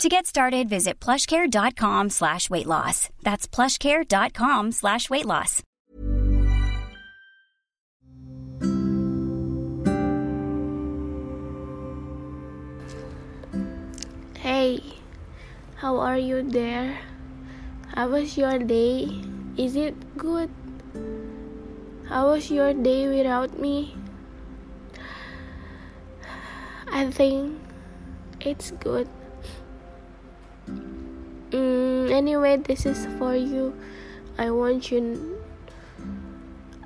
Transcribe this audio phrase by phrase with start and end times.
[0.00, 3.08] To get started, visit plushcare.com slash weight loss.
[3.22, 5.62] That's plushcare.com slash weight loss.
[14.38, 14.82] Hey,
[15.76, 16.98] how are you there?
[17.94, 19.06] How was your day?
[19.56, 20.50] Is it good?
[22.08, 23.94] How was your day without me?
[26.90, 27.60] I think
[28.40, 29.08] it's good.
[32.12, 33.72] Anyway, this is for you.
[34.36, 35.40] I want you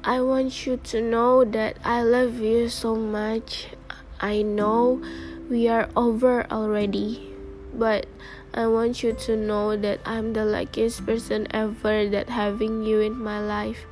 [0.05, 3.75] I want you to know that I love you so much.
[4.21, 5.03] I know
[5.51, 7.35] we are over already,
[7.75, 8.07] but
[8.55, 13.19] I want you to know that I'm the luckiest person ever that having you in
[13.19, 13.83] my life.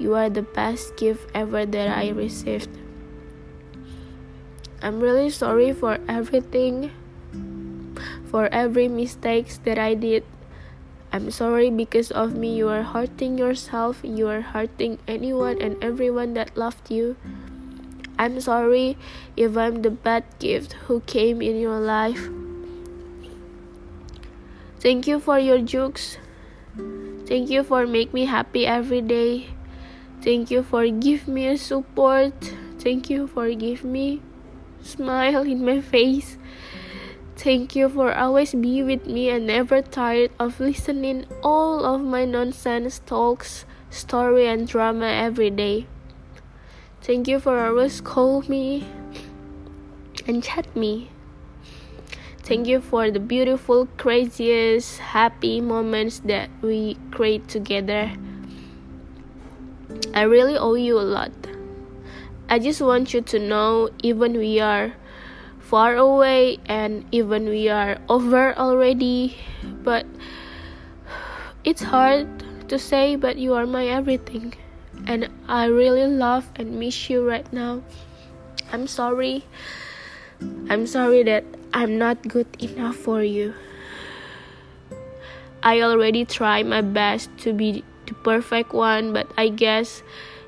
[0.00, 2.72] You are the best gift ever that I received.
[4.80, 6.88] I'm really sorry for everything
[8.34, 10.24] for every mistakes that I did.
[11.14, 16.34] I'm sorry because of me you are hurting yourself, you are hurting anyone and everyone
[16.34, 17.14] that loved you.
[18.18, 18.98] I'm sorry
[19.36, 22.26] if I'm the bad gift who came in your life.
[24.80, 26.18] Thank you for your jokes.
[27.30, 29.54] Thank you for make me happy every day.
[30.20, 32.34] Thank you for give me support.
[32.80, 34.20] Thank you for give me
[34.82, 36.38] smile in my face.
[37.36, 42.24] Thank you for always be with me and never tired of listening all of my
[42.24, 45.86] nonsense talks, story and drama every day.
[47.02, 48.86] Thank you for always call me
[50.26, 51.10] and chat me.
[52.38, 58.12] Thank you for the beautiful, craziest, happy moments that we create together.
[60.14, 61.32] I really owe you a lot.
[62.48, 64.94] I just want you to know, even we are
[65.64, 69.36] far away and even we are over already.
[69.82, 70.06] But
[71.64, 72.28] it's hard
[72.68, 74.54] to say but you are my everything.
[75.06, 77.82] And i really love and miss you right now.
[78.72, 79.44] I'm sorry.
[80.68, 83.54] I'm sorry that i'm not good enough for you.
[85.62, 90.02] I already tried my best to be the perfect one but i guess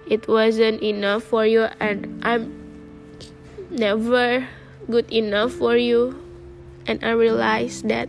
[0.06, 2.52] it wasn't enough for you and i'm
[3.70, 4.46] never
[4.90, 6.14] good enough for you
[6.86, 8.08] and I realized that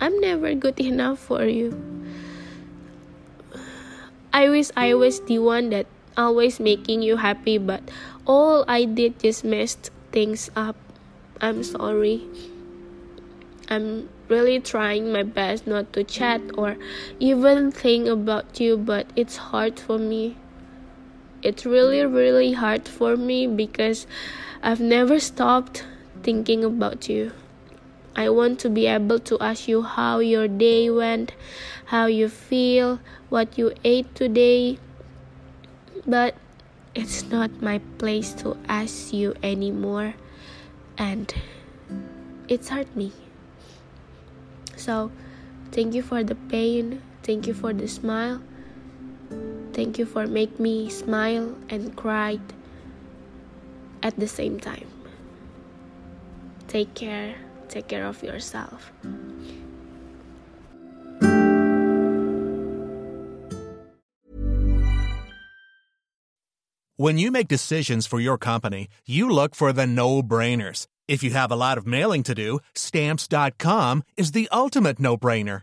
[0.00, 1.78] I'm never good enough for you.
[4.32, 7.82] I wish I was the one that always making you happy, but
[8.26, 10.74] all I did just messed things up.
[11.40, 12.26] I'm sorry.
[13.68, 16.76] I'm really trying my best not to chat or
[17.20, 20.36] even think about you, but it's hard for me
[21.42, 24.06] it's really really hard for me because
[24.62, 25.84] I've never stopped
[26.22, 27.32] thinking about you.
[28.14, 31.32] I want to be able to ask you how your day went,
[31.86, 34.78] how you feel, what you ate today,
[36.06, 36.36] but
[36.94, 40.14] it's not my place to ask you anymore,
[40.98, 41.32] and
[42.48, 43.12] it's hurt me.
[44.76, 45.10] So,
[45.72, 48.42] thank you for the pain, thank you for the smile,
[49.72, 52.38] Thank you for make me smile and cry
[54.02, 54.86] at the same time.
[56.68, 57.36] Take care.
[57.68, 58.92] Take care of yourself.
[66.96, 70.86] When you make decisions for your company, you look for the no-brainers.
[71.08, 75.62] If you have a lot of mailing to do, stamps.com is the ultimate no-brainer.